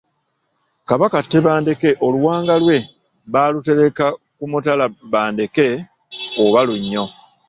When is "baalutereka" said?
3.33-4.05